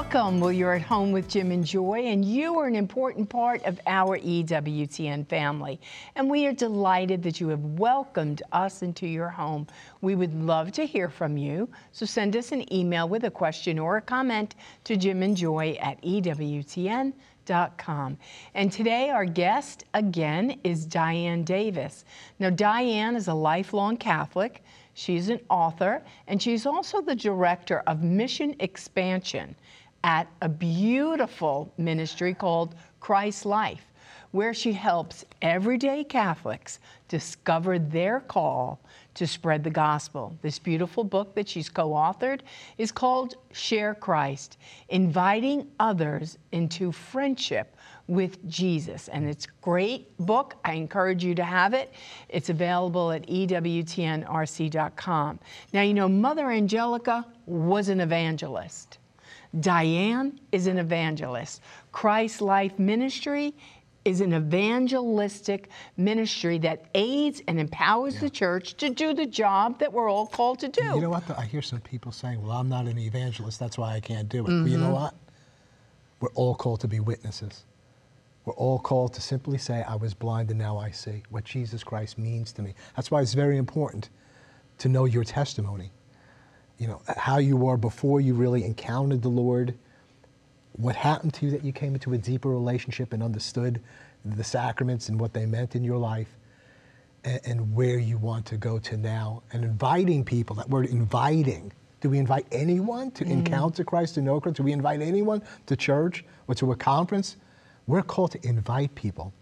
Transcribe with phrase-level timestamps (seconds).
[0.00, 0.40] Welcome.
[0.40, 3.78] Well, you're at home with Jim and Joy, and you are an important part of
[3.86, 5.78] our EWTN family.
[6.16, 9.66] And we are delighted that you have welcomed us into your home.
[10.00, 13.78] We would love to hear from you, so send us an email with a question
[13.78, 14.54] or a comment
[14.84, 17.12] to Jim and Joy at EWTN.com.
[18.54, 22.06] And today, our guest again is Dianne Davis.
[22.38, 24.64] Now, Dianne is a lifelong Catholic.
[24.94, 29.54] She's an author, and she's also the director of mission expansion
[30.04, 33.86] at a beautiful ministry called Christ Life,
[34.30, 38.80] where she helps everyday Catholics discover their call
[39.14, 40.36] to spread the gospel.
[40.40, 42.40] This beautiful book that she's co authored
[42.78, 44.56] is called Share Christ,
[44.88, 49.08] inviting others into friendship with Jesus.
[49.08, 50.54] And it's a great book.
[50.64, 51.92] I encourage you to have it.
[52.28, 55.40] It's available at EWTNRC.com.
[55.72, 58.99] Now, you know, Mother Angelica was an evangelist.
[59.58, 61.60] Dianne is an evangelist.
[61.92, 63.54] Christ Life Ministry
[64.04, 68.20] is an evangelistic ministry that aids and empowers yeah.
[68.20, 70.82] the church to do the job that we're all called to do.
[70.82, 71.28] You know what?
[71.38, 74.46] I hear some people saying, well, I'm not an evangelist, that's why I can't do
[74.46, 74.50] it.
[74.50, 74.68] Mm-hmm.
[74.68, 75.14] You know what?
[76.20, 77.64] We're all called to be witnesses.
[78.44, 81.84] We're all called to simply say, I was blind and now I see what Jesus
[81.84, 82.74] Christ means to me.
[82.96, 84.08] That's why it's very important
[84.78, 85.90] to know your testimony.
[86.80, 89.74] You know, how you were before you really encountered the Lord,
[90.72, 93.82] what happened to you that you came into a deeper relationship and understood
[94.24, 96.38] the sacraments and what they meant in your life,
[97.22, 99.42] and, and where you want to go to now.
[99.52, 103.30] And inviting people, that word inviting, do we invite anyone to mm.
[103.30, 104.56] encounter Christ, to know Christ?
[104.56, 107.36] Do we invite anyone to church or to a conference?
[107.86, 109.34] We're called to invite people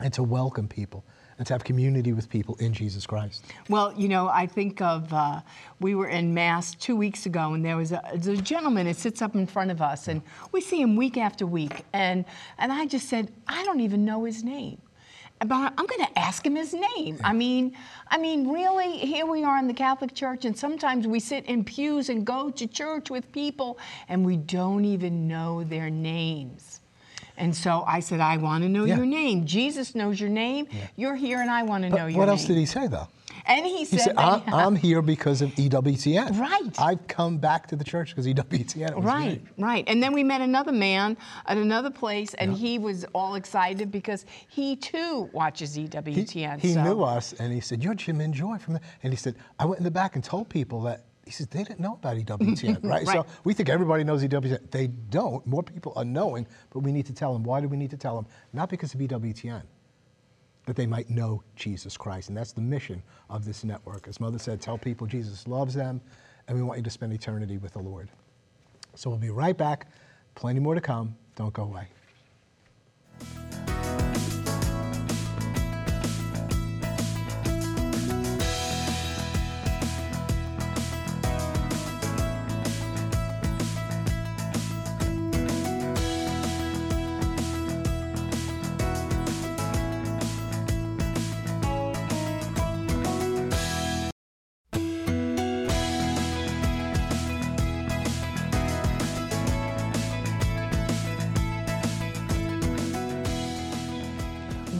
[0.00, 1.04] and to welcome people
[1.40, 3.46] and to have community with people in Jesus Christ.
[3.70, 5.40] Well, you know, I think of uh,
[5.80, 9.22] we were in Mass two weeks ago, and there was a, a, gentleman that sits
[9.22, 10.20] up in front of us, and
[10.52, 12.26] we see him week after week, and
[12.58, 14.82] and I just said, I don't even know his name.
[15.38, 17.18] But I'm going to ask him his name.
[17.24, 17.74] I mean,
[18.08, 21.64] I mean, really, here we are in the Catholic Church, and sometimes we sit in
[21.64, 23.78] pews and go to church with people,
[24.10, 26.79] and we don't even know their names.
[27.36, 28.96] And so I said, I want to know yeah.
[28.96, 29.46] your name.
[29.46, 30.66] Jesus knows your name.
[30.70, 30.86] Yeah.
[30.96, 32.18] You're here, and I want to know your name.
[32.18, 33.08] What else did he say, though?
[33.46, 36.38] And he said, he said I'm, I'm, here because of EWTN.
[36.38, 36.78] Right.
[36.78, 39.02] I've come back to the church because EWTN.
[39.02, 39.42] right, great.
[39.58, 39.84] right.
[39.86, 42.58] And then we met another man at another place, and yeah.
[42.58, 46.60] he was all excited because he too watches EWTN.
[46.60, 46.82] He, he so.
[46.82, 49.64] knew us, and he said, "You're Jim and Joy from," the, and he said, "I
[49.64, 52.82] went in the back and told people that he says, they didn't know about EWTN,
[52.82, 53.06] right?
[53.06, 53.06] right?
[53.06, 54.68] So we think everybody knows EWTN.
[54.72, 55.46] They don't.
[55.46, 57.44] More people are knowing, but we need to tell them.
[57.44, 58.26] Why do we need to tell them?
[58.52, 59.62] Not because of EWTN,
[60.66, 62.30] that they might know Jesus Christ.
[62.30, 64.08] And that's the mission of this network.
[64.08, 66.00] As Mother said, tell people Jesus loves them,
[66.48, 68.08] and we want you to spend eternity with the Lord.
[68.96, 69.86] So we'll be right back.
[70.34, 71.14] Plenty more to come.
[71.36, 71.86] Don't go away.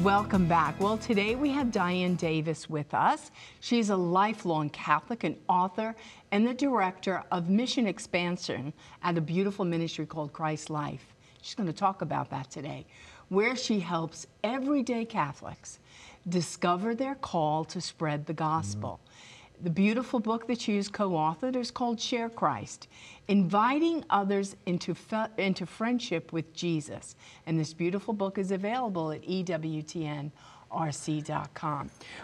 [0.02, 0.80] Welcome back.
[0.80, 3.30] Well, today we have Dianne Davis with us.
[3.60, 5.94] She's a lifelong Catholic and author
[6.32, 8.72] and the director of Mission Expansion
[9.02, 11.14] at a beautiful ministry called Christ Life.
[11.42, 12.86] She's going to talk about that today,
[13.28, 15.80] where she helps everyday Catholics
[16.26, 19.00] discover their call to spread the gospel.
[19.02, 19.29] Mm-hmm.
[19.62, 22.88] The beautiful book that she's co authored is called Share Christ,
[23.28, 24.96] inviting others into,
[25.36, 27.14] into friendship with Jesus.
[27.44, 30.30] And this beautiful book is available at EWTNRC.com.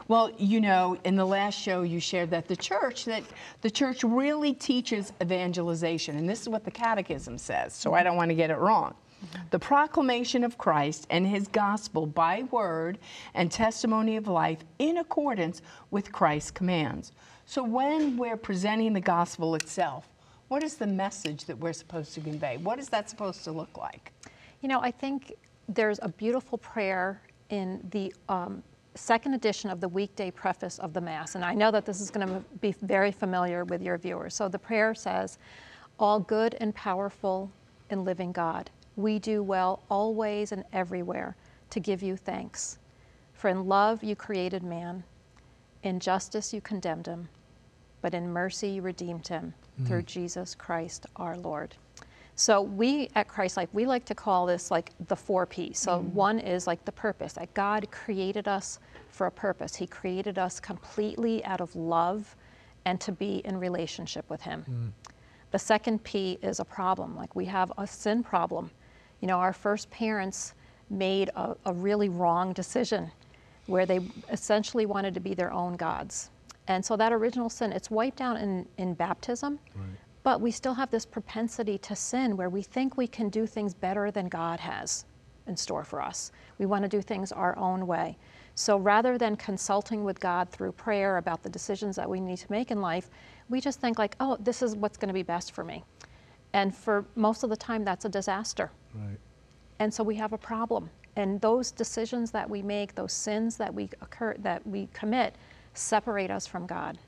[0.08, 3.22] Well, you know, in the last show you shared that the church that
[3.60, 8.16] the church really teaches evangelization, and this is what the catechism says, so I don't
[8.16, 8.94] want to get it wrong.
[9.50, 12.98] The proclamation of Christ and his gospel by word
[13.34, 17.12] and testimony of life in accordance with Christ's commands.
[17.48, 20.08] So when we're presenting the gospel itself,
[20.48, 22.56] what is the message that we're supposed to convey?
[22.56, 24.12] What is that supposed to look like?
[24.62, 25.32] You know, I think
[25.68, 28.64] there's a beautiful prayer in the um,
[28.96, 32.10] second edition of the weekday preface of the Mass, and I know that this is
[32.10, 34.34] going to be very familiar with your viewers.
[34.34, 35.38] So the prayer says,
[36.00, 37.52] All good and powerful
[37.90, 41.36] and living God, we do well always and everywhere
[41.70, 42.78] to give you thanks.
[43.34, 45.04] For in love you created man,
[45.84, 47.28] in justice you condemned him,
[48.02, 49.86] but in mercy you redeemed him mm.
[49.86, 51.74] through Jesus Christ our Lord.
[52.38, 55.78] So we at Christ Life, we like to call this like the four P's.
[55.78, 58.78] So one is like the purpose that God created us
[59.08, 59.74] for a purpose.
[59.74, 62.36] He created us completely out of love
[62.84, 64.92] and to be in relationship with Him.
[65.50, 67.16] The second P is a problem.
[67.16, 68.70] Like we have a sin problem.
[69.20, 70.52] You know, our first parents
[70.90, 73.10] made a, a really wrong decision
[73.66, 74.00] where they
[74.30, 76.30] essentially wanted to be their own gods.
[76.68, 79.58] And so that original sin, it's wiped out in, in baptism,
[80.22, 83.74] but we still have this propensity to sin where we think we can do things
[83.74, 85.04] better than God has
[85.46, 86.32] in store for us.
[86.58, 88.18] We want to do things our own way.
[88.56, 92.50] So rather than consulting with God through prayer about the decisions that we need to
[92.50, 93.10] make in life,
[93.48, 95.84] we just think like, oh, this is what's going to be best for me.
[96.52, 98.72] And for most of the time, that's a disaster.
[98.94, 99.18] Right.
[99.78, 100.90] And so we have a problem.
[101.16, 105.36] And those decisions that we make, those sins that we occur that we commit,
[105.76, 106.98] separate us from God.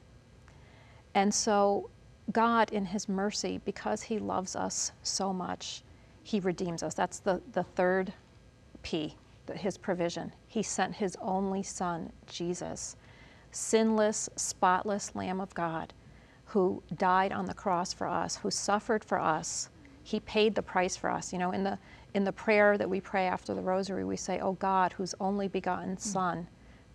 [1.15, 1.91] And so
[2.33, 5.83] God in his mercy, because he loves us so much,
[6.23, 6.95] he redeems us.
[6.95, 8.13] That's the, the third
[8.83, 9.17] P,
[9.55, 10.33] his provision.
[10.47, 12.97] He sent his only son, Jesus,
[13.51, 15.95] sinless, spotless Lamb of God,
[16.45, 19.71] who died on the cross for us, who suffered for us.
[20.03, 21.33] He paid the price for us.
[21.33, 21.79] You know, in the
[22.15, 25.49] in the prayer that we pray after the rosary, we say, "Oh God, whose only
[25.49, 26.01] begotten mm.
[26.01, 26.49] Son,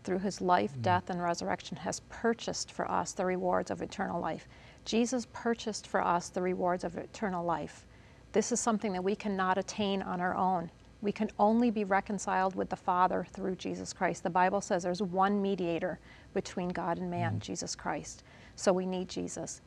[0.03, 0.81] through his life, mm.
[0.81, 4.47] death, and resurrection, has purchased for us the rewards of eternal life."
[4.85, 7.85] Jesus purchased for us the rewards of eternal life.
[8.33, 10.69] This is something that we cannot attain on our own.
[11.01, 14.23] We can only be reconciled with the Father through Jesus Christ.
[14.23, 15.99] The Bible says there's one mediator
[16.33, 17.39] between God and man, mm.
[17.39, 18.23] Jesus Christ.
[18.55, 19.61] So we need Jesus.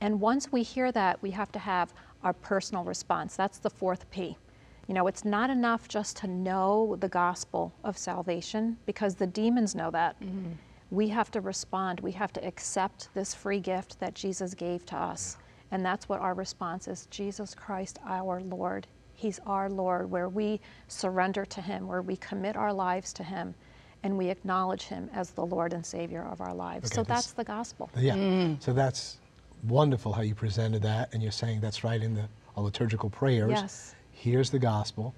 [0.00, 1.92] And once we hear that, we have to have
[2.22, 3.36] our personal response.
[3.36, 4.36] That's the fourth P.
[4.88, 9.74] You know, it's not enough just to know the gospel of salvation because the demons
[9.74, 10.18] know that.
[10.20, 10.52] Mm-hmm.
[10.90, 12.00] We have to respond.
[12.00, 15.36] We have to accept this free gift that Jesus gave to us.
[15.70, 18.86] And that's what our response is Jesus Christ, our Lord.
[19.12, 23.54] He's our Lord, where we surrender to Him, where we commit our lives to Him,
[24.02, 26.86] and we acknowledge Him as the Lord and Savior of our lives.
[26.90, 27.90] Okay, so this- that's the gospel.
[27.98, 28.14] Yeah.
[28.14, 28.54] Mm-hmm.
[28.60, 29.18] So that's
[29.64, 32.26] wonderful how you presented that, and you're saying that's right in the
[32.56, 33.50] liturgical prayers.
[33.50, 33.94] Yes.
[34.18, 35.14] Here's the gospel,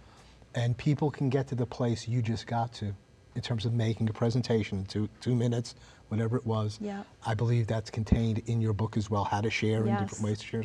[0.54, 2.94] and people can get to the place you just got to,
[3.34, 5.74] in terms of making a presentation in two two minutes,
[6.08, 6.78] whatever it was.
[6.82, 7.02] Yeah.
[7.26, 10.00] I believe that's contained in your book as well, how to share in Yes.
[10.00, 10.62] different ways to share.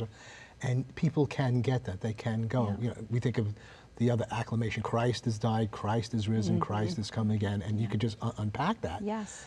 [0.61, 2.01] And people can get that.
[2.01, 2.67] They can go.
[2.67, 2.75] Yeah.
[2.81, 3.53] You know, we think of
[3.97, 6.63] the other acclamation: Christ has died, Christ is risen, Mm-hmm.
[6.63, 9.01] Christ is come again, and you could just un- unpack that.
[9.01, 9.45] Yes.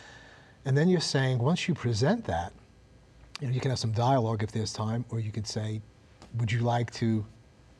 [0.65, 2.53] And then you're saying once you present that,
[3.39, 5.81] you know, you can have some dialogue if there's time, or you could say,
[6.37, 7.25] "Would you like to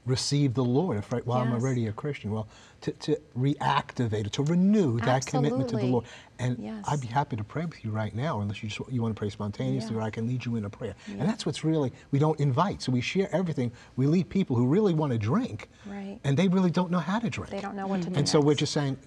[0.10, 2.32] receive the Lord?" If right, well, I'm already a Christian.
[2.32, 2.48] Well,
[2.82, 6.06] to, to reactivate it, to renew that commitment to the Lord.
[6.40, 6.86] And Yes.
[6.88, 9.20] I'd be happy to pray with you right now, unless you just you want to
[9.20, 10.96] pray spontaneously, or I can lead you in a prayer.
[11.08, 11.16] Yeah.
[11.20, 13.72] And that's what's really we don't invite, so we share everything.
[13.98, 16.20] We lead people who really want to drink, Right.
[16.24, 17.52] and they really don't know how to drink.
[17.52, 18.16] They don't know what to do.
[18.16, 18.98] And so we're just saying,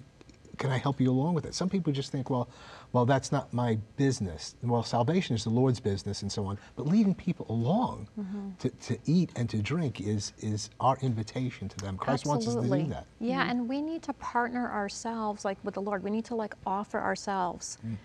[0.59, 1.55] can I help you along with it?
[1.55, 2.47] Some people just think, well,
[2.93, 4.55] well, that's not my business.
[4.63, 6.57] Well, salvation is the Lord's business and so on.
[6.75, 8.49] But leading people along Mm-hmm.
[8.59, 11.97] to, to eat and to drink is, is our invitation to them.
[11.97, 12.83] Christ wants us to Absolutely.
[12.85, 13.05] do that.
[13.19, 16.03] Yeah, and we need to partner ourselves like with the Lord.
[16.03, 17.97] We need to like offer ourselves Mm.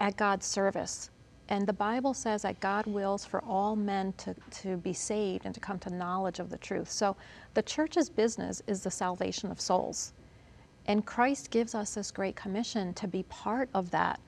[0.00, 1.10] at God's service.
[1.48, 5.54] And the Bible says that God wills for all men to, to be saved and
[5.54, 6.90] to come to knowledge of the truth.
[6.90, 7.16] So
[7.54, 10.12] the church's business is the salvation of souls.
[10.88, 14.18] And Christ gives us this great commission to be part of that.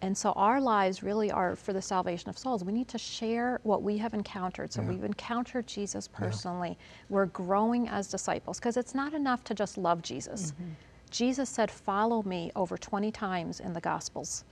[0.00, 2.64] And so our lives really are for the salvation of souls.
[2.64, 4.72] We need to share what we have encountered.
[4.72, 4.88] So Yeah.
[4.88, 6.78] we've encountered Jesus personally.
[7.08, 10.52] We're growing as disciples because it's not enough to just love Jesus.
[10.52, 10.70] Mm-hmm.
[11.10, 14.44] Jesus said, Follow me over 20 times in the Gospels.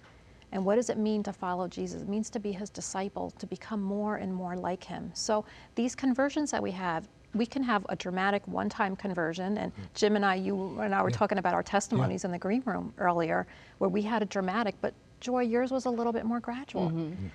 [0.53, 2.03] And what does it mean to follow Jesus?
[2.03, 5.11] It means to be his disciple, to become more and more like him.
[5.15, 5.45] So
[5.75, 9.59] these conversions that we have, we can have a dramatic one-time conversion.
[9.59, 9.81] And mm.
[9.95, 12.93] Jim and I, you and I were talking about our testimonies in the green room
[12.99, 13.47] earlier,
[13.79, 16.91] where we had a dramatic, but Joy, yours was a little bit more gradual.
[16.91, 17.27] Mm-hmm.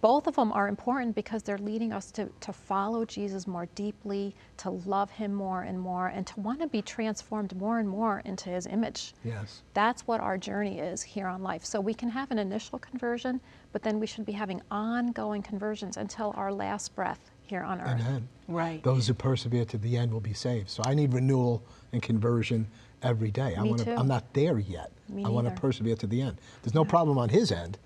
[0.00, 4.34] Both of them are important because they're leading us to, to follow Jesus more deeply,
[4.56, 8.20] to love him more and more, and to want to be transformed more and more
[8.24, 9.14] into his image.
[9.24, 9.62] Yes.
[9.72, 11.64] That's what our journey is here on life.
[11.64, 13.40] So we can have an initial conversion,
[13.72, 18.00] but then we should be having ongoing conversions until our last breath here on earth.
[18.00, 18.28] Amen.
[18.48, 18.82] Right.
[18.82, 20.70] Those who persevere to the end will be saved.
[20.70, 22.66] So I need renewal and conversion
[23.02, 23.54] every day.
[23.56, 23.94] I wanna, too.
[23.94, 24.90] I'm not there yet.
[25.08, 26.38] Me I want to persevere to the end.
[26.62, 27.78] There's no problem on his end.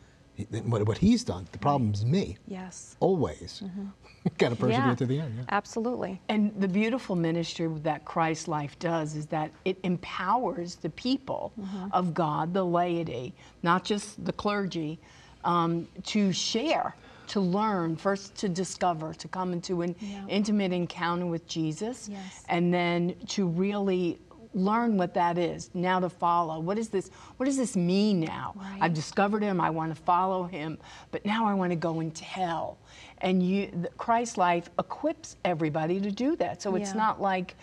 [0.65, 2.37] What, what he's done, the problem's me.
[2.47, 2.97] Yes.
[3.01, 3.63] Always.
[4.39, 5.35] Got to persevere yeah, to the end.
[5.37, 5.45] Yeah.
[5.49, 6.21] absolutely.
[6.29, 11.53] And the beautiful ministry that Christ life does is that it empowers the people
[11.93, 13.35] of God, the laity,
[13.65, 15.01] not just the clergy,
[15.45, 16.95] um, to share
[17.29, 20.25] to learn, first to discover, to come into an Yeah.
[20.29, 22.45] intimate encounter with Jesus, Yes.
[22.49, 24.19] and then to really
[24.55, 25.71] learn what that is.
[25.75, 26.59] Now to follow.
[26.59, 27.11] What is this?
[27.37, 28.55] What does this mean now?
[28.57, 28.79] Right.
[28.81, 29.61] I've discovered him.
[29.61, 30.79] I want to follow him,
[31.11, 32.79] but now I want to go and tell.
[33.19, 36.63] And you, Christ life equips everybody to do that.
[36.63, 37.57] So it's not like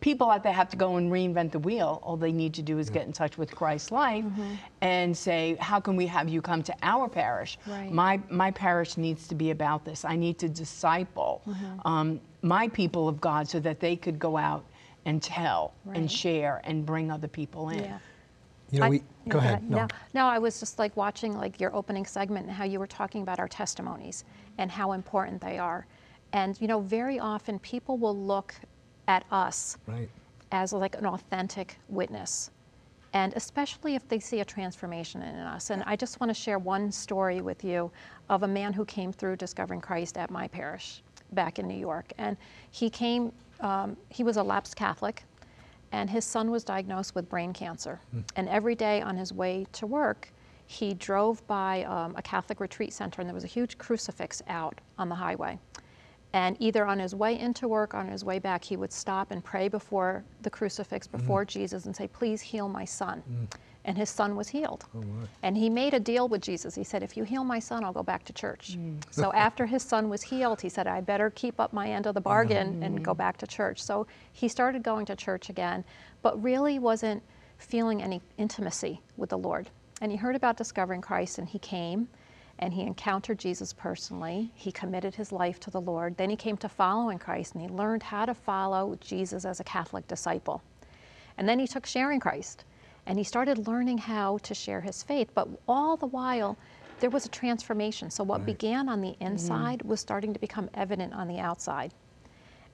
[0.00, 2.00] people out there have to go and reinvent the wheel.
[2.02, 4.54] All they need to do is get in touch with Christ life Mm-hmm.
[4.80, 7.58] and say, "How can we have you come to our parish?
[7.66, 7.90] Right.
[7.92, 10.04] My my parish needs to be about this.
[10.04, 11.86] I need to disciple Mm-hmm.
[11.88, 14.64] um, my people of God so that they could go out
[15.04, 15.96] and tell Right.
[15.96, 17.98] and share and bring other people in." Yeah.
[18.70, 19.70] You know, I- we, yeah, go ahead.
[19.70, 19.76] No.
[19.78, 22.86] No, no, I was just like watching like your opening segment and how you were
[22.86, 24.24] talking about our testimonies
[24.58, 25.86] and how important they are.
[26.34, 28.54] And you know, very often people will look
[29.08, 30.08] at us Right.
[30.52, 32.50] as like an authentic witness.
[33.14, 35.70] And especially if they see a transformation in us.
[35.70, 37.90] And I just want to share one story with you
[38.28, 42.12] of a man who came through Discovering Christ at my parish back in New York.
[42.18, 42.36] And
[42.70, 45.24] he came, um, he was a lapsed Catholic,
[45.90, 47.98] and his son was diagnosed with brain cancer.
[48.36, 50.30] And every day on his way to work,
[50.66, 54.82] he drove by um, a Catholic retreat center, and there was a huge crucifix out
[54.98, 55.58] on the highway.
[56.38, 59.32] And either on his way into work or on his way back, he would stop
[59.32, 61.16] and pray before the crucifix, mm-hmm.
[61.16, 63.24] before Jesus, and say, Please heal my son.
[63.28, 63.58] Mm.
[63.84, 64.84] And his son was healed.
[64.94, 65.02] Oh,
[65.42, 66.76] and he made a deal with Jesus.
[66.76, 68.78] He said, If you heal my son, I'll go back to church.
[68.78, 69.02] Mm.
[69.10, 72.14] so after his son was healed, he said, I better keep up my end of
[72.14, 73.18] the bargain and go mm.
[73.18, 73.82] back to church.
[73.82, 75.84] So he started going to church again,
[76.22, 77.20] but really wasn't
[77.56, 79.70] feeling any intimacy with the Lord.
[80.00, 82.06] And he heard about discovering Christ and he came
[82.58, 84.50] and he encountered Jesus personally.
[84.54, 86.16] He committed his life to the Lord.
[86.16, 89.64] Then he came to following Christ and he learned how to follow Jesus as a
[89.64, 90.62] Catholic disciple.
[91.36, 92.64] And then he took sharing Christ
[93.06, 95.30] and he started learning how to share his faith.
[95.34, 96.56] But all the while,
[97.00, 98.10] there was a transformation.
[98.10, 98.46] So what Right.
[98.46, 99.26] began on the mm-hmm.
[99.26, 101.94] inside was starting to become evident on the outside.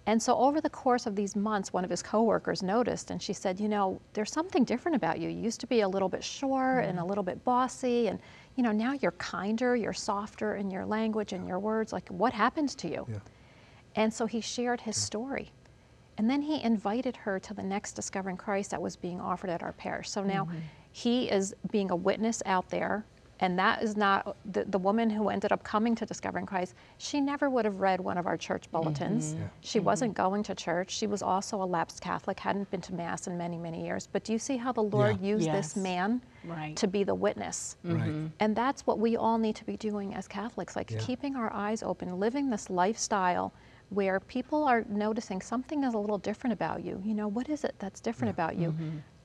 [0.06, 3.32] And so over the course of these months, one of his coworkers noticed and she
[3.32, 5.30] said, You know, there's something different about you.
[5.30, 7.08] You used to be a little bit short and a mm-hmm.
[7.08, 8.18] little bit bossy, and
[8.56, 11.92] you know, now you're kinder, you're softer in your language and your words.
[11.92, 13.06] Like, what happened to you?
[13.08, 13.18] Yeah.
[13.96, 15.50] And so he shared his story.
[16.18, 19.62] And then he invited her to the next Discovering Christ that was being offered at
[19.62, 20.08] our parish.
[20.10, 20.58] So now mm-hmm.
[20.92, 23.04] he is being a witness out there.
[23.40, 26.74] And that is not the, the woman who ended up coming to Discovering Christ.
[26.98, 28.82] She never would have read one of our church mm-hmm.
[28.82, 29.34] bulletins.
[29.34, 29.48] Yeah.
[29.60, 29.86] She mm-hmm.
[29.86, 30.90] wasn't going to church.
[30.92, 34.08] She was also a lapsed Catholic, hadn't been to Mass in many, many years.
[34.10, 35.28] But do you see how the Lord Yeah.
[35.28, 35.74] used Yes.
[35.74, 36.76] this man Right.
[36.76, 37.76] to be the witness?
[37.82, 38.02] Right.
[38.02, 38.26] Mm-hmm.
[38.40, 40.98] And that's what we all need to be doing as Catholics, like Yeah.
[40.98, 43.52] keeping our eyes open, living this lifestyle
[43.90, 47.00] where people are noticing something is a little different about you.
[47.04, 48.74] You know, what is it that's different about you?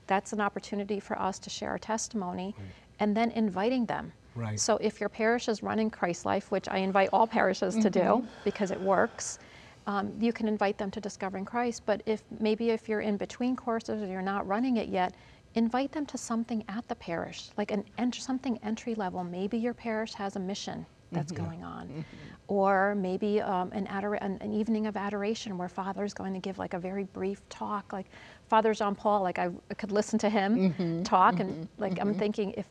[0.07, 2.55] That's an opportunity for us to share our testimony
[3.00, 4.12] and then inviting them.
[4.36, 4.60] Right.
[4.60, 8.00] So if your parish is running Christ Life, which I invite all parishes to do
[8.00, 8.27] mm-hmm.
[8.44, 9.39] because it works,
[9.88, 11.84] um, you can invite them to Discovering Christ.
[11.86, 15.13] But if maybe if you're in between courses or you're not running it yet,
[15.56, 19.24] invite them to something at the parish, like an ent- something entry level.
[19.24, 21.44] Maybe your parish has a mission that's mm-hmm.
[21.44, 22.01] going on, mm-hmm.
[22.48, 26.39] or maybe um, an, adora- an an evening of adoration where Father is going to
[26.39, 28.06] give like a very brief talk, like
[28.48, 29.24] Father Jean Paul.
[29.24, 32.68] Like I, I could listen to him talk, and like I'm thinking if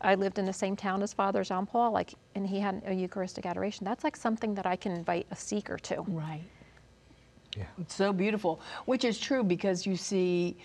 [0.00, 2.92] I lived in the same town as Father Jean Paul, like, and he had a
[2.92, 3.84] Eucharistic adoration.
[3.84, 6.02] That's like something that I can invite a seeker to.
[6.02, 6.44] Right.
[7.56, 7.64] Yeah.
[7.80, 10.56] It's so beautiful, which is true because you see,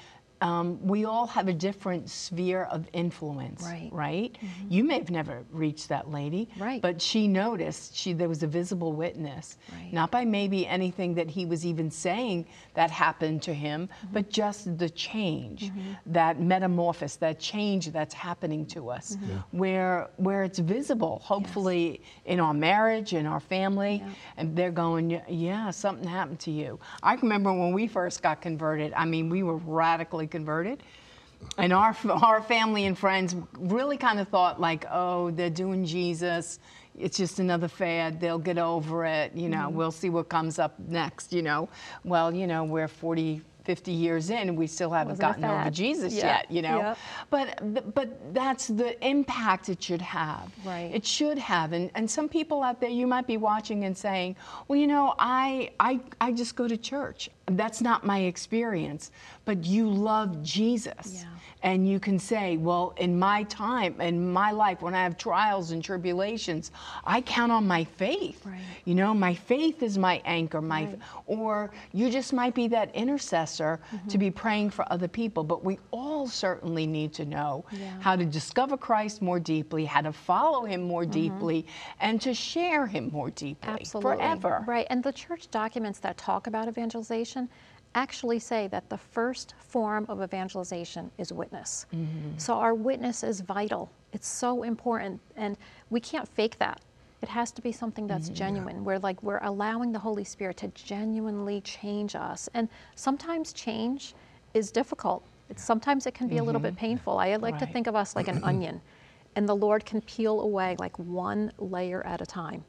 [0.41, 3.89] um, we all have a different sphere of influence, Right.
[3.91, 4.33] Right.
[4.33, 4.73] Mm-hmm.
[4.73, 6.81] You may have never reached that lady, Right.
[6.81, 7.95] But she noticed.
[7.95, 9.91] She there was a visible witness, Right.
[9.91, 14.13] not by maybe anything that he was even saying that happened to him, mm-hmm.
[14.13, 15.93] but just the change, mm-hmm.
[16.07, 19.17] that metamorphosis, that change that's happening to us,
[19.51, 21.19] where where it's visible.
[21.23, 24.11] Hopefully, in our marriage, in our family, Yeah.
[24.37, 26.79] and they're going, "Yeah, yeah, something happened to you.
[27.03, 30.83] I remember when we first got converted, I mean, we were radically converted.
[31.57, 36.59] And our, our family and friends really kind of thought, like, oh, they're doing Jesus.
[36.97, 38.19] It's just another fad.
[38.19, 39.33] They'll get over it.
[39.35, 39.75] You know, mm-hmm.
[39.75, 41.69] we'll see what comes up next, you know.
[42.03, 45.69] Well, you know, we're 40, 50 years in and we still haven't Wasn't gotten over.
[45.69, 46.79] Jesus Yeah, yet, you know.
[46.79, 46.95] yeah.
[47.29, 50.51] But, but that's the impact it should have.
[50.65, 50.89] Right.
[50.91, 51.71] It should have.
[51.73, 55.13] And, and some people out there, you might be watching and saying, well, you know,
[55.19, 57.29] I, I, I just go to church.
[57.57, 59.11] That's not my experience.
[59.45, 61.21] But you love Jesus.
[61.23, 61.29] Yeah.
[61.61, 65.71] And you can say, well, in my time, in my life, when I have trials
[65.71, 66.71] and tribulations,
[67.03, 68.45] I count on my faith.
[68.45, 68.61] Right.
[68.85, 70.61] You know, my faith is my anchor.
[70.61, 70.99] My, Right.
[71.27, 74.19] or you just might be that intercessor to Mm-hmm.
[74.19, 75.43] be praying for other people.
[75.43, 77.91] But we all certainly need to know Yeah.
[77.99, 81.65] how to discover Christ more deeply, how to follow Him more deeply,
[81.99, 83.69] and to share Him more deeply.
[83.81, 84.15] Absolutely.
[84.15, 84.63] forever.
[84.65, 84.87] Right.
[84.89, 87.38] And the church documents that talk about evangelization
[87.95, 91.85] actually say that the first form of evangelization is witness.
[91.93, 92.37] Mm-hmm.
[92.37, 93.89] So our witness is vital.
[94.13, 95.57] It's so important and
[95.89, 96.81] we can't fake that.
[97.21, 98.35] It has to be something that's mm-hmm.
[98.35, 98.85] genuine.
[98.85, 102.47] We're like we're allowing the Holy Spirit to genuinely change us.
[102.53, 104.13] And sometimes change
[104.53, 105.25] is difficult.
[105.49, 106.85] It's, sometimes it can be a little bit mm-hmm.
[106.85, 107.17] painful.
[107.17, 108.81] I like to think of us like an onion.
[109.35, 112.63] And the Lord can peel away like one layer at a time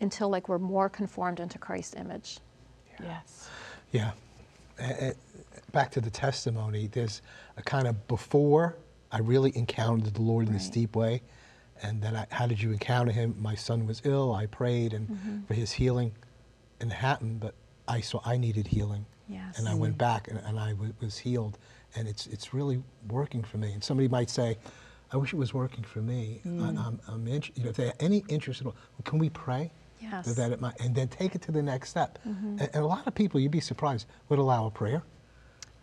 [0.00, 2.38] until like we're more conformed into Christ's image.
[3.00, 3.48] Yes.
[3.92, 4.12] Yeah.
[5.72, 7.20] Back to the testimony, there's
[7.56, 8.76] a kind of before
[9.12, 11.22] I really encountered the Lord in this deep way.
[11.82, 13.34] And then I, how did you encounter him?
[13.38, 14.34] My son was ill.
[14.34, 15.44] I prayed and Mm-hmm.
[15.46, 16.12] for his healing,
[16.80, 17.40] and it happened.
[17.40, 17.54] But
[17.86, 19.58] I saw I needed healing, Yes.
[19.58, 21.58] and I went back and, and I w- was healed.
[21.94, 23.72] And it's it's really working for me.
[23.72, 24.58] And somebody might say,
[25.12, 27.86] "I wish it was working for me." I, I'm, I'm int- you know, if they
[27.86, 29.70] have any interest at all, can we pray?
[30.00, 30.34] Yes.
[30.34, 32.18] That- it might, and then take it to the next step.
[32.24, 35.02] And, and a lot of people, you'd be surprised, would allow a prayer.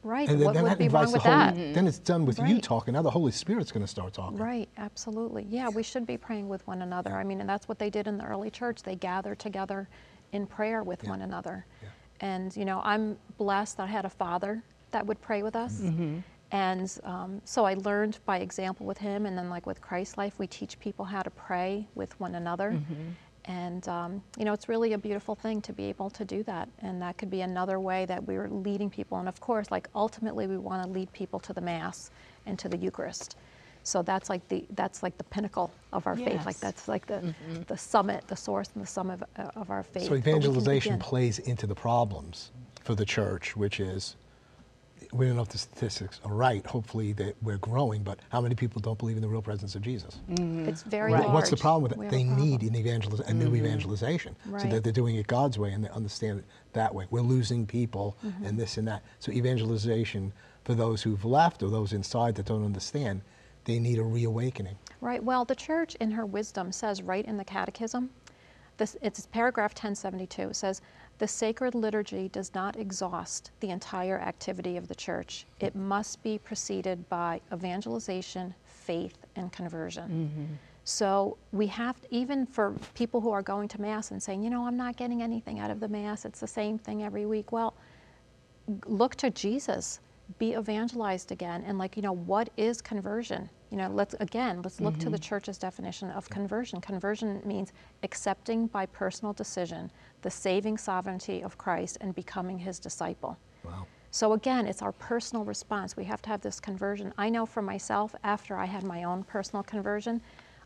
[0.03, 0.29] Right.
[0.29, 1.73] And then, what then would that be wrong invites with the Holy, that?
[1.73, 2.93] Then it's done with you talking.
[2.93, 4.37] Now the Holy Spirit's going to start talking.
[4.37, 5.47] Right, absolutely.
[5.49, 7.15] Yeah, we should be praying with one another.
[7.15, 8.83] I mean, and that's what they did in the early church.
[8.83, 9.89] They gathered together
[10.31, 11.09] in prayer with Yeah.
[11.09, 11.65] one another.
[11.81, 11.89] Yeah.
[12.21, 15.81] And, you know, I'm blessed that I had a father that would pray with us.
[15.81, 16.19] Mm-hmm.
[16.51, 19.25] And um, so I learned by example with him.
[19.25, 22.73] And then, like with Christ Life, we teach people how to pray with one another.
[22.73, 22.93] Mm-hmm.
[23.47, 26.67] And, um, you know, it's really a beautiful thing to be able to do that.
[26.79, 29.19] And that could be another way that we're leading people.
[29.19, 32.09] And of course, like ultimately, we want to lead people to the Mass
[32.47, 33.37] and to the Eucharist.
[33.83, 36.43] So that's like the that's like the pinnacle of our faith.
[36.43, 37.35] Like that's like the
[37.67, 40.03] the summit, the source and the summit of, uh, of our faith.
[40.05, 42.51] So But we can evangelization plays into the problems
[42.83, 44.15] for the church, which is
[45.13, 46.65] we don't know if the statistics are right.
[46.65, 49.81] Hopefully that we're growing, but how many people don't believe in the real presence of
[49.81, 50.19] Jesus?
[50.29, 51.33] It's very What- large.
[51.33, 52.11] What's the problem with We it?
[52.11, 55.71] have They need an evangeliz- a new evangelization, so that they're doing it God's way
[55.71, 57.05] and they understand it that way.
[57.09, 58.45] We're losing people Mm-hmm.
[58.45, 59.03] and this and that.
[59.19, 63.21] So evangelization for those who've left or those inside that don't understand,
[63.65, 64.77] they need a reawakening.
[65.01, 65.23] Right.
[65.23, 68.09] Well, the church, in her wisdom, says right in the Catechism,
[68.77, 70.49] this, it's paragraph 1072.
[70.49, 70.81] It says,
[71.17, 75.45] "The sacred liturgy does not exhaust the entire activity of the church.
[75.59, 80.53] It must be preceded by evangelization, faith, and conversion." Mm-hmm.
[80.83, 84.51] So we have, to, even for people who are going to mass and saying, you
[84.51, 86.25] know, I'm not getting anything out of the mass.
[86.25, 87.51] It's the same thing every week.
[87.51, 87.73] Well,
[88.85, 89.99] look to Jesus,
[90.37, 93.49] be evangelized again, and like you know, what is conversion?
[93.71, 95.21] You know, let's again let's look to the mm-hmm.
[95.21, 96.81] church's definition of conversion.
[96.81, 97.73] Conversion means
[98.03, 103.37] accepting by personal decision the saving sovereignty of Christ and becoming His disciple.
[103.63, 103.85] Wow.
[104.11, 105.97] So again, it's our personal response.
[105.97, 107.13] We have to have this conversion.
[107.17, 110.21] I know for myself, after I had my own personal conversion,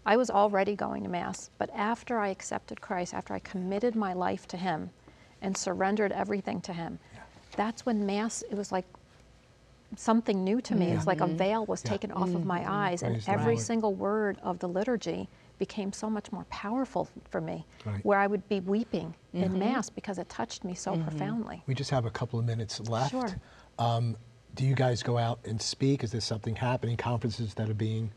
[0.05, 4.13] I was already going to Mass, but after I accepted Christ, after I committed my
[4.13, 4.91] life to Him
[5.41, 6.99] and surrendered everything to Him,
[7.55, 8.85] that's when Mass, it was like
[9.95, 10.91] something new to me.
[10.91, 11.37] It's like a mm-hmm.
[11.37, 11.91] veil was Yeah.
[11.91, 12.47] taken off of mm-hmm.
[12.47, 13.65] my eyes, and Praise the every Lord.
[13.65, 18.03] single word of the liturgy became so much more powerful for me, Right.
[18.05, 19.59] where I would be weeping in mm-hmm.
[19.59, 21.63] Mass because it touched me so profoundly.
[21.67, 23.11] We just have a couple of minutes left.
[23.11, 23.29] Sure.
[23.77, 24.15] Um,
[24.55, 26.03] do you guys go out and speak?
[26.03, 26.97] Is there something happening?
[26.97, 28.11] Conferences that are being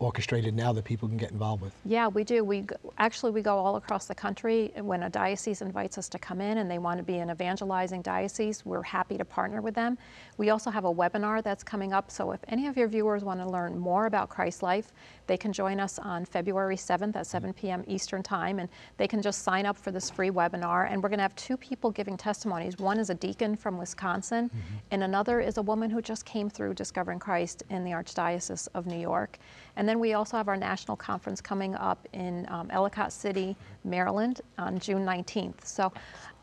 [0.00, 1.74] orchestrated now that people can get involved with?
[1.84, 2.42] Yeah, we do.
[2.42, 2.66] We
[2.98, 4.72] actually we go all across the country.
[4.76, 8.02] When a diocese invites us to come in and they want to be an evangelizing
[8.02, 9.98] diocese, we're happy to partner with them.
[10.38, 12.10] We also have a webinar that's coming up.
[12.10, 14.90] So if any of your viewers want to learn more about Christ Life,
[15.26, 17.84] they can join us on February 7th at 7 p.m.
[17.86, 20.90] Eastern Time, and they can just sign up for this free webinar.
[20.90, 22.78] And we're going to have two people giving testimonies.
[22.78, 24.76] One is a deacon from Wisconsin, mm-hmm.
[24.92, 28.86] and another is a woman who just came through discovering Christ in the Archdiocese of
[28.86, 29.38] New York.
[29.76, 34.40] And then we also have our national conference coming up in um, Ellicott City, Maryland
[34.56, 35.64] on June 19th.
[35.64, 35.92] So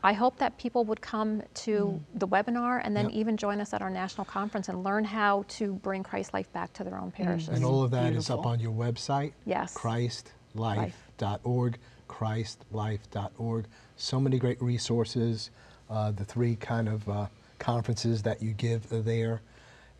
[0.04, 3.14] I hope that people would come to the webinar and then Yep.
[3.14, 6.74] even join us at our national conference and learn how to bring Christ life back
[6.74, 7.48] to their own parishes.
[7.48, 9.32] And all of that is up on your website?
[9.46, 9.74] Yes.
[9.74, 11.78] Christlife.org.
[12.06, 13.66] Christlife.org.
[13.96, 15.50] So many great resources.
[15.88, 17.26] Uh, the three kind of uh,
[17.58, 19.40] conferences that you give are there.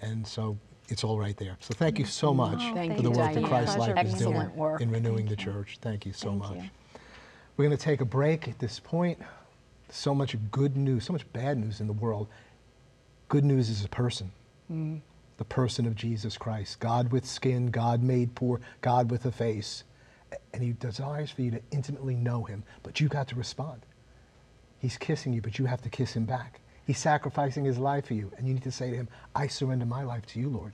[0.02, 0.58] And so
[0.88, 1.56] it's all right there.
[1.60, 3.48] So thank you so much Oh, Thank for the you, work that Dianne.
[3.48, 4.80] Christ Pleasure Life is doing Excellent work.
[4.80, 5.78] in renewing Thank the church.
[5.82, 6.54] Thank you so Thank much.
[6.56, 6.70] you.
[7.56, 9.18] We're going to take a break at this point.
[9.90, 12.28] So much good news, so much bad news in the world.
[13.28, 14.30] Good news is a person.
[14.68, 14.96] Hmm.
[15.38, 16.80] The person of Jesus Christ.
[16.80, 19.84] God with skin, God made poor, God with a face.
[20.52, 23.80] And he desires for you to intimately know him, but you got to respond.
[24.78, 26.60] He's kissing you, but you have to kiss him back.
[26.88, 29.84] He's sacrificing his life for you, and you need to say to him, I surrender
[29.84, 30.72] my life to you, Lord.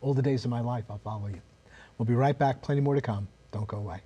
[0.00, 1.42] All the days of my life, I'll follow you.
[1.98, 2.62] We'll be right back.
[2.62, 3.28] Plenty more to come.
[3.52, 4.00] Don't go away.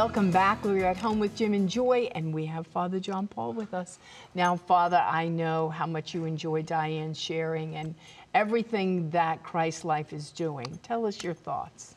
[0.00, 0.64] Welcome back.
[0.64, 3.98] We're at home with Jim and Joy, and we have Father John Paul with us.
[4.34, 7.94] Now, Father, I know how much you enjoy Dianne sharing and
[8.32, 10.78] everything that Christ Life is doing.
[10.82, 11.96] Tell us your thoughts.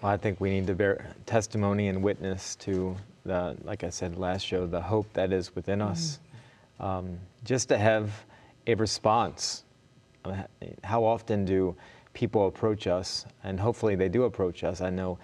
[0.00, 2.96] Well, I think we need to bear testimony and witness to
[3.26, 6.18] the, like I said last show, the hope that is within us.
[6.80, 8.10] Um, just to have
[8.66, 9.64] a response.
[10.24, 10.44] Uh,
[10.82, 11.76] How often do
[12.14, 13.26] people approach us?
[13.44, 14.80] And hopefully they do approach us.
[14.80, 15.18] I know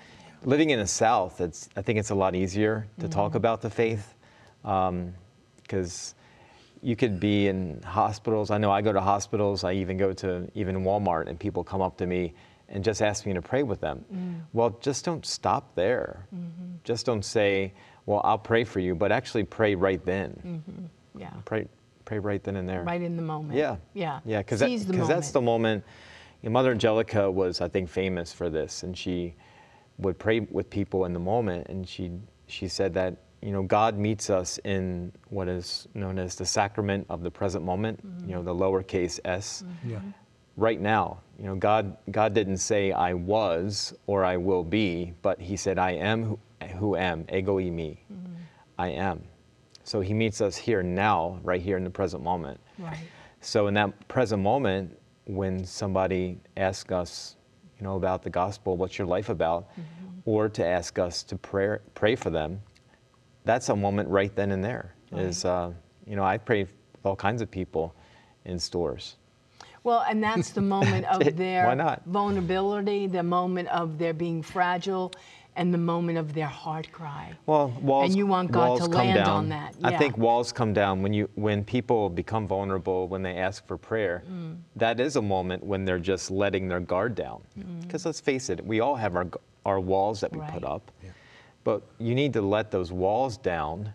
[0.45, 3.13] living in the South, it's, I think it's a lot easier to mm-hmm.
[3.13, 4.15] talk about the faith
[4.65, 5.15] um,
[5.63, 6.15] because
[6.83, 8.51] you could be in hospitals.
[8.51, 9.65] I know I go to hospitals.
[9.65, 12.35] I even go to even Walmart, and people come up to me
[12.69, 14.05] and just ask me to pray with them.
[14.15, 14.41] Mm.
[14.53, 16.27] Well, just don't stop there.
[16.35, 16.77] Mm-hmm.
[16.85, 17.73] Just don't say,
[18.07, 20.63] "Well, I'll pray for you," but actually pray right then.
[20.67, 21.21] Mm-hmm.
[21.21, 21.67] Yeah, Pray,
[22.05, 22.85] pray right then and there.
[22.85, 23.59] right in the moment.
[23.59, 23.77] Yeah.
[23.93, 24.21] Yeah.
[24.25, 25.83] Yeah, because the that's the moment.
[25.83, 25.85] moment.
[26.43, 29.35] you know, Mother Angelica was, I think, famous for this, and she
[29.99, 32.11] would pray with people in the moment, and she
[32.47, 37.07] she said that you know God meets us in what is known as the sacrament
[37.09, 38.01] of the present moment.
[38.27, 39.63] You know, the lowercase s.
[39.63, 39.91] Mm-hmm.
[39.91, 40.01] Yeah.
[40.57, 45.41] Right now, you know, God God didn't say I was or I will be, but
[45.41, 46.39] He said I am who,
[46.77, 48.03] who am, ego e me.
[48.13, 48.35] Mm-hmm.
[48.79, 49.23] I am.
[49.85, 52.61] So He meets us here now, right here in the present moment.
[52.79, 52.99] Right.
[53.41, 57.37] So in that present moment, when somebody asks us,
[57.79, 59.69] you know, about the gospel, what's your life about,
[60.25, 62.61] or to ask us to pray pray for them,
[63.45, 64.95] that's a moment right then and there.
[65.13, 65.73] Is uh,
[66.07, 66.73] you know, I pray for
[67.05, 67.95] all kinds of people
[68.45, 69.17] in stores.
[69.85, 75.13] Well, and that's the moment of their vulnerability, the moment of their being fragile,
[75.59, 77.33] and the moment of their heart cry.
[77.47, 78.07] Well, walls.
[78.07, 79.29] And you want God walls to come land down.
[79.29, 83.37] on that, I think walls come down when you when people become vulnerable when they
[83.37, 84.23] ask for prayer.
[84.31, 84.59] Mm.
[84.77, 87.43] That is a moment when they're just letting their guard down.
[87.83, 89.27] Because let's face it, we all have our
[89.67, 90.69] our walls that we put Mm.
[90.69, 90.75] Right.
[90.77, 90.91] up,
[91.65, 93.93] but you need to let those walls down.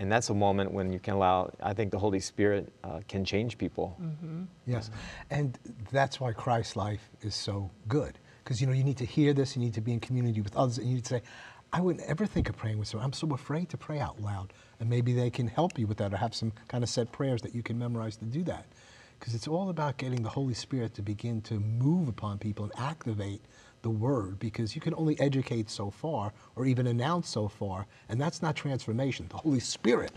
[0.00, 3.24] And that's a moment when you can allow, I think the Holy Spirit uh, can
[3.24, 3.96] change people.
[4.02, 4.46] Mm.
[4.66, 4.90] Yes.
[5.30, 5.56] And
[5.92, 8.18] that's why Christ's life is so good.
[8.44, 10.54] Because, you know, you need to hear this, you need to be in community with
[10.54, 11.22] others, and you need to say,
[11.72, 13.06] I wouldn't ever think of praying with someone.
[13.06, 14.52] I'm so afraid to pray out loud.
[14.78, 17.42] And maybe they can help you with that or have some kind of set prayers
[17.42, 18.66] that you can memorize to do that.
[19.18, 22.72] Because it's all about getting the Holy Spirit to begin to move upon people and
[22.78, 23.40] activate
[23.82, 28.20] the word because you can only educate so far or even announce so far, and
[28.20, 29.26] that's not transformation.
[29.28, 30.12] The Holy Spirit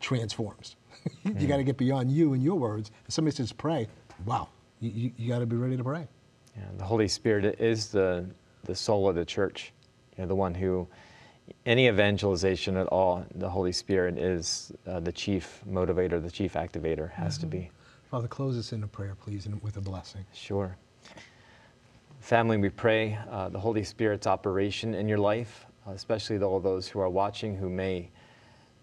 [0.00, 0.76] transforms.
[1.24, 1.46] you hmm.
[1.46, 2.90] got to get beyond you and your words.
[3.06, 3.88] If somebody says pray,
[4.24, 4.48] wow,
[4.80, 6.08] you, you, you got to be ready to pray.
[6.56, 8.26] Yeah, the Holy Spirit is the,
[8.64, 9.72] the soul of the church.
[10.16, 10.88] You know, the one who,
[11.64, 17.10] any evangelization at all, the Holy Spirit is uh, the chief motivator, the chief activator,
[17.12, 17.70] has to be.
[18.10, 20.24] Father, close us in a prayer, please, and with a blessing.
[20.32, 20.76] Sure.
[22.20, 26.60] Family, we pray uh, the Holy Spirit's operation in your life, uh, especially to all
[26.60, 28.10] those who are watching who may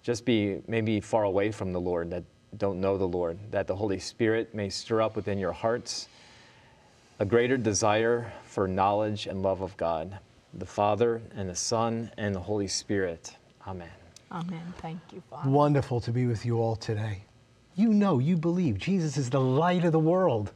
[0.02, 2.24] just be maybe far away from the Lord, that
[2.58, 6.08] don't know the Lord, that the Holy Spirit may stir up within your hearts
[7.20, 10.20] a greater desire for knowledge and love of God,
[10.54, 13.36] the Father and the Son and the Holy Spirit.
[13.68, 13.90] Amen.
[14.32, 14.74] Amen.
[14.78, 15.50] Thank you, Father.
[15.50, 17.24] Wonderful to be with you all today.
[17.76, 20.52] You know, you believe Jesus is the light of the world.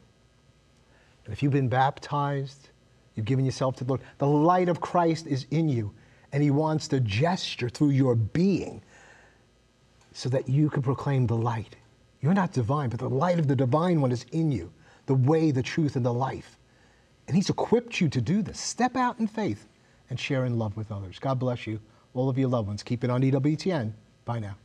[1.24, 2.68] And if you've been baptized,
[3.14, 5.92] you've given yourself to the Lord, the light of Christ is in you,
[6.32, 8.82] and He wants to gesture through your being
[10.12, 11.76] so that you can proclaim the light.
[12.20, 14.72] You're not divine, but the light of the divine one is in you,
[15.12, 16.58] the way, the truth, and the life.
[17.28, 18.58] And He's equipped you to do this.
[18.58, 19.68] Step out in faith
[20.08, 21.18] and share in love with others.
[21.18, 21.80] God bless you.
[22.14, 22.82] All of your loved ones.
[22.82, 23.92] Keep it on EWTN.
[24.24, 24.56] Bye now.